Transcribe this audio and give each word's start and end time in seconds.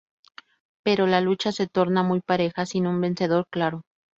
Pero 0.83 1.05
la 1.05 1.21
lucha 1.21 1.51
se 1.51 1.67
torna 1.67 2.01
muy 2.01 2.21
pareja, 2.21 2.65
sin 2.65 2.87
un 2.87 2.99
vencedor 3.01 3.45
claro. 3.51 3.83